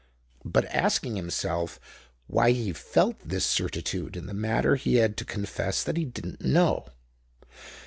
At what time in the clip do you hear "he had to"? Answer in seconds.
4.75-5.25